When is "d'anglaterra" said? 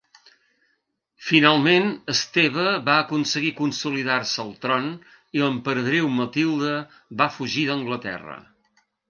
7.71-8.41